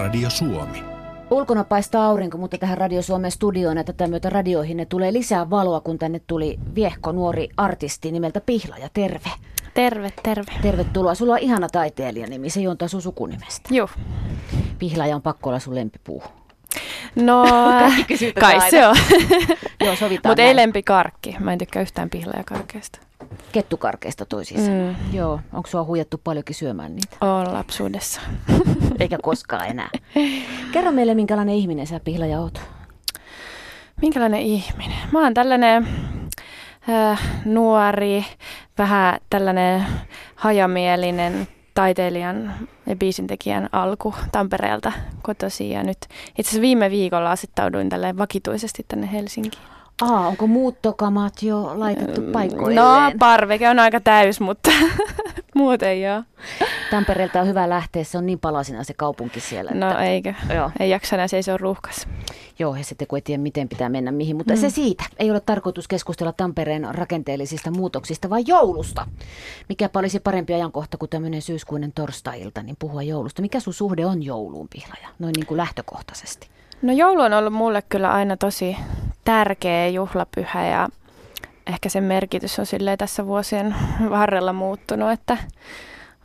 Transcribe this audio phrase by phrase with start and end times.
[0.00, 0.84] Radio Suomi.
[1.30, 5.50] Ulkona paistaa aurinko, mutta tähän Radio Suomen studioon ja tätä myötä radioihin ne tulee lisää
[5.50, 9.30] valoa, kun tänne tuli viehko nuori artisti nimeltä Pihla ja terve.
[9.74, 10.52] Terve, terve.
[10.62, 11.14] Tervetuloa.
[11.14, 13.74] Sulla on ihana taiteilijanimi, se juontaa sun sukunimestä.
[13.74, 13.88] Joo.
[14.78, 16.22] Pihlaja on pakko olla sun lempipuu.
[17.14, 17.44] No,
[18.40, 18.70] kai aina.
[18.70, 18.96] se on.
[19.84, 21.36] Joo, sovitaan Mutta ei lempikarkki.
[21.40, 22.98] Mä en tykkää yhtään pihlajakarkeista.
[23.52, 24.70] Kettukarkeista toisiinsa.
[24.70, 25.16] Mm.
[25.16, 27.16] Joo, onko sua huijattu paljonkin syömään niitä?
[27.20, 28.20] Oon lapsuudessa.
[29.00, 29.90] Eikä koskaan enää.
[30.72, 32.60] Kerro meille, minkälainen ihminen sä Pihlaja oot.
[34.02, 34.98] Minkälainen ihminen?
[35.12, 35.88] Mä oon tällainen
[36.88, 38.24] äh, nuori,
[38.78, 39.86] vähän tällainen
[40.34, 42.54] hajamielinen taiteilijan
[42.86, 44.92] ja biisintekijän alku Tampereelta
[45.22, 45.70] kotoisin.
[45.70, 45.98] Ja nyt
[46.38, 49.79] itse asiassa viime viikolla asettauduin tälleen vakituisesti tänne Helsinkiin.
[50.02, 52.76] Aa, onko muuttokamat jo laitettu paikoilleen?
[52.76, 54.70] No, parveke on aika täys, mutta
[55.54, 56.22] muuten joo.
[56.90, 59.70] Tampereelta on hyvä lähteä, se on niin palasina se kaupunki siellä.
[59.74, 60.34] No että, eikö?
[60.54, 60.70] Joo.
[60.80, 62.08] Ei jaksa enää seisoa ruuhkas.
[62.58, 64.36] Joo, ja sitten kun ei tiedä, miten pitää mennä mihin.
[64.36, 64.60] Mutta mm.
[64.60, 65.04] se siitä.
[65.18, 69.06] Ei ole tarkoitus keskustella Tampereen rakenteellisista muutoksista, vaan joulusta.
[69.68, 73.42] Mikäpä olisi parempi ajankohta kuin tämmöinen syyskuinen torstai-ilta, niin puhua joulusta.
[73.42, 75.08] Mikä sun suhde on jouluun, Pihlaja?
[75.18, 76.48] Noin niin kuin lähtökohtaisesti.
[76.82, 78.76] No joulu on ollut mulle kyllä aina tosi
[79.30, 80.88] tärkeä juhlapyhä ja
[81.66, 83.74] ehkä sen merkitys on silleen tässä vuosien
[84.10, 85.38] varrella muuttunut, että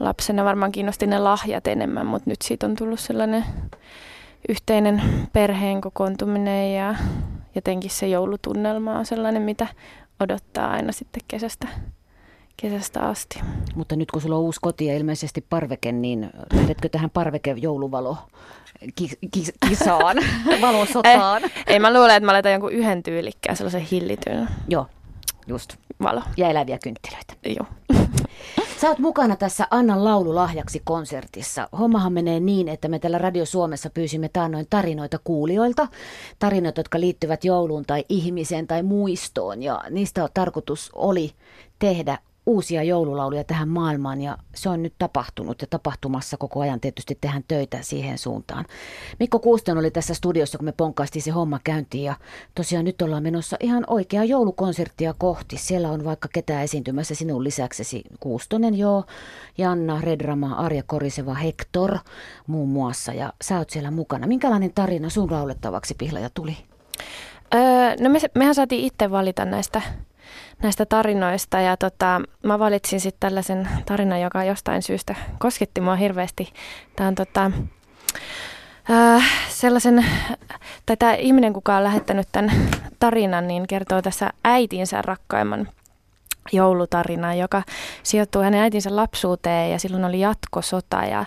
[0.00, 3.44] lapsena varmaan kiinnosti ne lahjat enemmän, mutta nyt siitä on tullut sellainen
[4.48, 6.94] yhteinen perheen kokoontuminen ja
[7.54, 9.66] jotenkin se joulutunnelma on sellainen, mitä
[10.20, 11.68] odottaa aina sitten kesästä,
[12.56, 13.40] kesästä asti.
[13.74, 18.16] Mutta nyt kun sulla on uusi koti ja ilmeisesti parveke, niin lähdetkö tähän parveke jouluvalo
[18.94, 20.16] ki- ki- kisaan,
[20.60, 21.42] valosotaan?
[21.66, 24.86] Ei, mä luulen, että mä laitan jonkun yhden tyylikkään sellaisen hillityn Joo,
[25.46, 25.76] just.
[26.02, 26.22] valo.
[26.36, 27.34] Ja eläviä kynttilöitä.
[27.46, 27.66] Joo.
[28.80, 31.68] Sä oot mukana tässä Annan laululahjaksi konsertissa.
[31.78, 35.88] Hommahan menee niin, että me täällä Radio Suomessa pyysimme taannoin tarinoita kuulijoilta.
[36.38, 39.62] Tarinoita, jotka liittyvät jouluun tai ihmiseen tai muistoon.
[39.62, 41.32] Ja niistä on tarkoitus oli
[41.78, 47.18] tehdä uusia joululauluja tähän maailmaan ja se on nyt tapahtunut ja tapahtumassa koko ajan tietysti
[47.20, 48.64] tehdään töitä siihen suuntaan.
[49.18, 52.14] Mikko Kuuston oli tässä studiossa, kun me ponkkaistiin se homma käyntiin ja
[52.54, 55.56] tosiaan nyt ollaan menossa ihan oikeaa joulukonserttia kohti.
[55.56, 59.04] Siellä on vaikka ketään esiintymässä sinun lisäksesi Kuustonen, joo,
[59.58, 61.98] Janna, Redrama, Arja Koriseva, Hector
[62.46, 64.26] muun muassa ja sä oot siellä mukana.
[64.26, 66.56] Minkälainen tarina sun laulettavaksi Pihlaja tuli?
[67.54, 67.60] Öö,
[68.00, 69.82] no me, mehän saatiin itse valita näistä,
[70.62, 76.52] näistä tarinoista ja tota, mä valitsin sitten tällaisen tarinan, joka jostain syystä kosketti mua hirveästi.
[76.96, 77.50] Tämä on tota,
[78.90, 80.04] öö, sellaisen,
[80.86, 82.52] tai tämä ihminen, kuka on lähettänyt tämän
[82.98, 85.68] tarinan, niin kertoo tässä äitinsä rakkaimman
[86.52, 87.62] joulutarina, joka
[88.02, 91.24] sijoittuu hänen äitinsä lapsuuteen ja silloin oli jatkosota ja,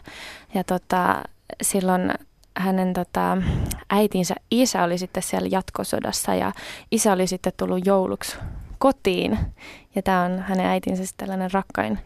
[0.53, 1.23] ja tota,
[1.61, 2.13] silloin
[2.57, 3.37] hänen tota,
[3.89, 6.51] äitinsä isä oli sitten siellä jatkosodassa ja
[6.91, 8.37] isä oli sitten tullut jouluksi
[8.85, 9.37] kotiin.
[9.95, 11.99] Ja tämä on hänen äitinsä tällainen rakkain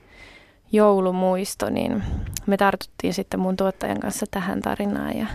[0.72, 2.04] joulumuisto, niin
[2.46, 5.28] me tartuttiin sitten mun tuottajan kanssa tähän tarinaan ja,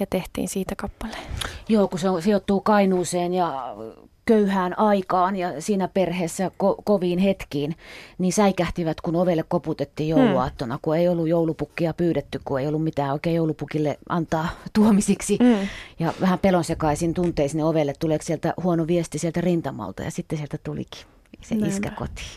[0.00, 1.22] ja tehtiin siitä kappaleen.
[1.68, 3.76] Joo, kun se on, sijoittuu Kainuuseen ja
[4.24, 7.76] köyhään aikaan ja siinä perheessä ko- koviin hetkiin,
[8.18, 13.12] niin säikähtivät, kun ovelle koputettiin jouluaattona, kun ei ollut joulupukkia pyydetty, kun ei ollut mitään
[13.12, 15.38] oikein joulupukille antaa tuomisiksi.
[15.40, 15.68] Mm.
[15.98, 20.58] Ja vähän pelonsekaisin tuntein sinne ovelle, tuleeko sieltä huono viesti sieltä rintamalta ja sitten sieltä
[20.58, 21.11] tulikin
[21.42, 21.68] se Näinpä.
[21.74, 22.28] iskä kotiin.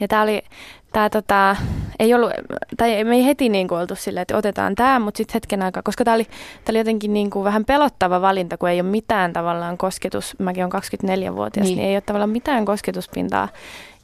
[0.00, 0.42] Ja tämä oli,
[0.92, 1.56] tää tota,
[1.98, 2.30] ei ollut,
[2.76, 5.82] tai me ei heti niin kuin oltu silleen, että otetaan tämä, mutta sitten hetken aikaa,
[5.82, 9.32] koska tämä oli, tää oli jotenkin niin kuin vähän pelottava valinta, kun ei ole mitään
[9.32, 10.72] tavallaan kosketus, mäkin olen
[11.30, 11.76] 24-vuotias, Niin.
[11.76, 11.76] niin.
[11.76, 13.48] niin ei ole tavallaan mitään kosketuspintaa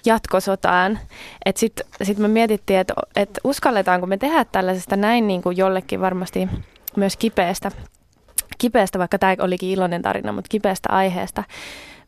[0.06, 0.99] jatkosotaan.
[1.44, 6.00] Että sitten sit me mietittiin, että et uskalletaanko me tehdä tällaisesta näin niin kuin jollekin
[6.00, 6.49] varmasti
[6.97, 7.71] myös kipeästä,
[8.59, 11.44] kipeästä, vaikka tämä olikin iloinen tarina, mutta kipeästä aiheesta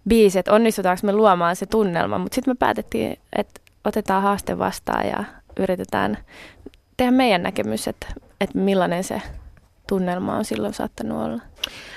[0.09, 2.19] biisi, että onnistutaanko me luomaan se tunnelma.
[2.19, 5.25] Mutta sitten me päätettiin, että otetaan haaste vastaan ja
[5.61, 6.19] yritetään
[6.97, 8.07] tehdä meidän näkemys, että,
[8.41, 9.23] että millainen se
[9.89, 11.43] tunnelma on silloin saattanut olla.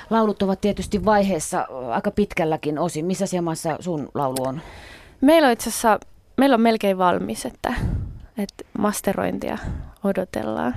[0.10, 3.06] Laulut ovat tietysti vaiheessa aika pitkälläkin osin.
[3.06, 4.62] Missä jamassa sun laulu on?
[5.22, 6.00] Meillä on itse asiassa,
[6.38, 7.74] meillä on melkein valmis, että,
[8.38, 9.58] että masterointia
[10.04, 10.76] odotellaan.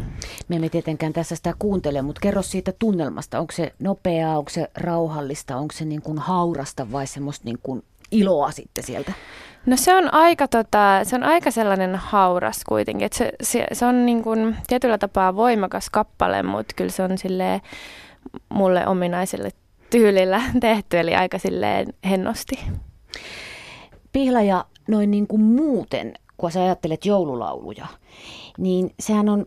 [0.49, 3.41] Me emme tietenkään tässä sitä kuuntele, mutta kerro siitä tunnelmasta.
[3.41, 7.83] Onko se nopeaa, onko se rauhallista, onko se niin kuin haurasta vai semmoista niin kuin
[8.11, 9.13] iloa sitten sieltä?
[9.67, 13.07] No se on aika, tota, se on aika sellainen hauras kuitenkin.
[13.07, 17.19] Et se, se, se on niin kuin tietyllä tapaa voimakas kappale, mutta kyllä se on
[17.19, 17.61] silleen
[18.49, 19.51] mulle ominaiselle
[19.91, 22.59] tyylillä tehty, eli aika silleen hennosti.
[24.13, 27.87] Pihlaja noin niin kuin muuten, kun sä ajattelet joululauluja,
[28.59, 29.47] niin sehän on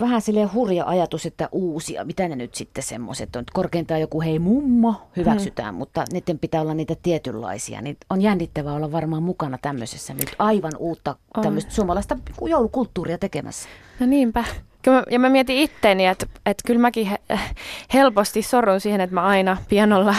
[0.00, 3.44] vähän silleen hurja ajatus, että uusia, mitä ne nyt sitten semmoiset on.
[3.52, 5.78] Korkeintaan joku hei mummo hyväksytään, hmm.
[5.78, 7.80] mutta niiden pitää olla niitä tietynlaisia.
[7.82, 12.18] Niin on jännittävää olla varmaan mukana tämmöisessä nyt aivan uutta tämmöistä suomalaista
[12.48, 13.68] joulukulttuuria tekemässä.
[14.00, 14.44] No niinpä.
[15.10, 17.10] Ja mä mietin itteeni, että, että kyllä mäkin
[17.94, 20.14] helposti sorrun siihen, että mä aina pianolla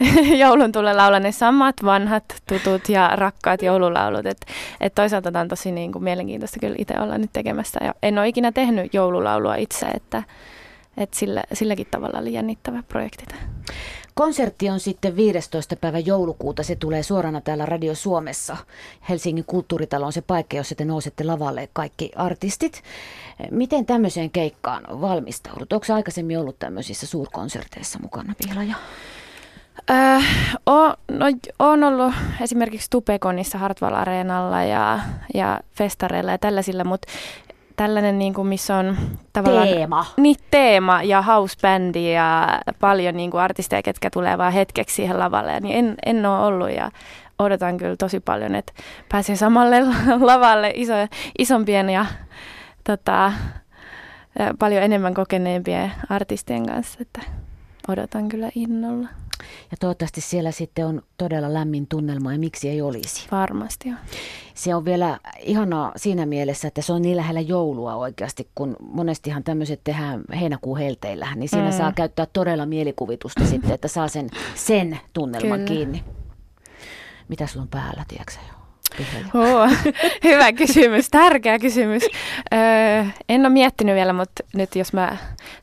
[0.42, 4.26] joulun tulee laula ne samat vanhat, tutut ja rakkaat joululaulut.
[4.26, 4.46] Että
[4.80, 7.80] et toisaalta tämä on tosi niin kuin mielenkiintoista kyllä itse olla nyt tekemässä.
[7.84, 10.22] Ja en ole ikinä tehnyt joululaulua itse, että,
[10.96, 13.24] että sillä, silläkin tavalla oli jännittävä projekti.
[14.14, 15.76] Konsertti on sitten 15.
[15.76, 16.62] päivä joulukuuta.
[16.62, 18.56] Se tulee suorana täällä Radio Suomessa.
[19.08, 22.82] Helsingin kulttuuritalo on se paikka, jossa te nousette lavalle kaikki artistit.
[23.50, 25.72] Miten tämmöiseen keikkaan valmistaudut?
[25.72, 28.74] Onko aikaisemmin ollut tämmöisissä suurkonserteissa mukana, Pihlaja?
[29.90, 30.24] Äh,
[30.66, 31.26] on, no,
[31.58, 35.00] on ollut esimerkiksi Tupekonissa Hartwall Areenalla ja,
[35.34, 37.08] ja festareilla ja tällaisilla, mutta
[37.76, 38.96] tällainen, niin kuin, missä on
[39.32, 39.68] tavallaan...
[39.68, 40.06] Teema.
[40.16, 45.60] Niin, teema ja housebändi ja paljon niin kuin artisteja, ketkä tulee vain hetkeksi siihen lavalle.
[45.60, 46.90] Niin en, en ole ollut ja
[47.38, 48.72] odotan kyllä tosi paljon, että
[49.08, 49.80] pääsee samalle
[50.20, 50.92] lavalle iso,
[51.38, 52.06] isompien ja
[52.84, 53.32] tota,
[54.58, 57.20] paljon enemmän kokeneempien artistien kanssa, että
[57.88, 59.08] odotan kyllä innolla.
[59.70, 63.26] Ja toivottavasti siellä sitten on todella lämmin tunnelma ja miksi ei olisi.
[63.30, 63.96] Varmasti on.
[64.54, 69.44] Se on vielä ihanaa siinä mielessä, että se on niin lähellä joulua oikeasti, kun monestihan
[69.44, 71.76] tämmöiset tehdään heinäkuun helteillä, niin siinä mm.
[71.76, 75.68] saa käyttää todella mielikuvitusta sitten, että saa sen, sen tunnelman Kyllä.
[75.68, 76.04] kiinni.
[77.28, 78.34] Mitä sulla on päällä, tiedätkö
[79.34, 79.70] Oh,
[80.24, 82.02] hyvä kysymys, tärkeä kysymys.
[82.54, 85.16] Öö, en ole miettinyt vielä, mutta nyt jos mä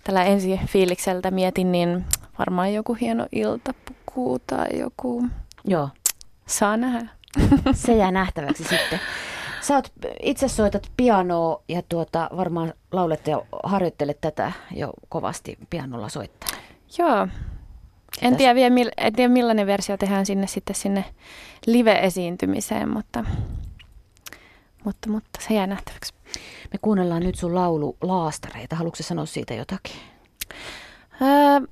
[0.04, 2.06] tällä ensi fiilikseltä mietin, niin
[2.40, 5.26] varmaan joku hieno iltapuku tai joku.
[5.66, 5.90] Joo.
[6.46, 7.08] Saa nähdä.
[7.74, 9.00] Se jää nähtäväksi sitten.
[9.62, 9.92] Sä oot,
[10.24, 16.50] itse soitat pianoa ja tuota, varmaan laulet ja harjoittelet tätä jo kovasti pianolla soittaa.
[16.98, 17.28] Joo.
[18.22, 21.06] En tiedä, vielä, en tiedä millainen versio tehdään sinne sitten sinne
[21.66, 23.26] live-esiintymiseen, mutta,
[24.86, 26.14] mutta, mutta se jää nähtäväksi.
[26.74, 28.76] Me kuunnellaan nyt sun laulu Laastareita.
[28.76, 29.96] Haluatko sanoa siitä jotakin?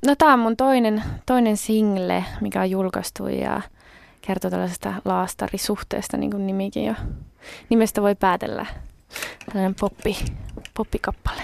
[0.05, 3.61] No tämä on mun toinen, toinen single, mikä on julkaistu ja
[4.21, 6.93] kertoo tällaisesta laastarisuhteesta, niin kuin nimikin jo.
[7.69, 8.65] Nimestä voi päätellä.
[9.45, 10.17] Tällainen poppi,
[10.73, 11.41] poppikappale.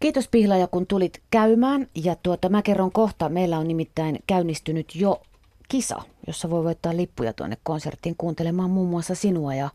[0.00, 1.86] Kiitos Pihlaja, kun tulit käymään.
[1.94, 5.22] Ja tuota, mä kerron kohta, meillä on nimittäin käynnistynyt jo
[5.68, 9.70] kisa, jossa voi voittaa lippuja tuonne konserttiin kuuntelemaan muun muassa sinua ja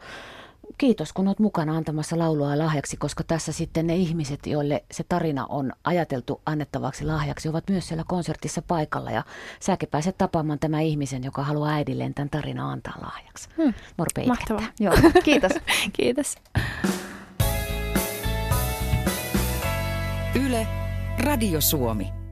[0.77, 5.45] kiitos, kun olet mukana antamassa laulua lahjaksi, koska tässä sitten ne ihmiset, joille se tarina
[5.45, 9.11] on ajateltu annettavaksi lahjaksi, ovat myös siellä konsertissa paikalla.
[9.11, 9.23] Ja
[9.59, 13.49] säkin pääset tapaamaan tämän ihmisen, joka haluaa äidilleen tämän tarinan antaa lahjaksi.
[13.57, 13.73] Hmm.
[13.97, 14.63] Morpe Mahtavaa.
[14.79, 15.51] Joo, kiitos.
[15.97, 16.35] kiitos.
[20.45, 20.67] Yle,
[21.19, 22.24] Radio Suomi.